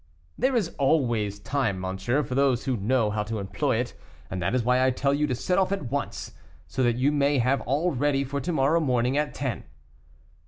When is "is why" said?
4.55-4.83